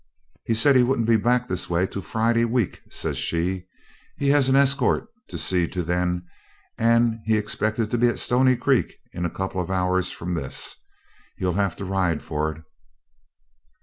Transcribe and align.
'He 0.45 0.55
said 0.55 0.75
he 0.75 0.81
wouldn't 0.81 1.05
be 1.07 1.15
back 1.15 1.47
this 1.47 1.69
way 1.69 1.85
till 1.85 2.01
Friday 2.01 2.43
week,' 2.43 2.81
says 2.89 3.19
she. 3.19 3.67
'He 4.17 4.29
has 4.29 4.49
an 4.49 4.55
escort 4.55 5.05
to 5.27 5.37
see 5.37 5.67
to 5.67 5.83
then, 5.83 6.25
and 6.75 7.19
he 7.25 7.37
expected 7.37 7.91
to 7.91 7.99
be 7.99 8.07
at 8.07 8.17
Stony 8.17 8.55
Creek 8.57 8.95
in 9.11 9.25
a 9.25 9.29
couple 9.29 9.61
of 9.61 9.69
hours 9.69 10.09
from 10.09 10.33
this. 10.33 10.75
He'll 11.37 11.53
have 11.53 11.75
to 11.75 11.85
ride 11.85 12.23
for 12.23 12.51
it.' 12.51 12.63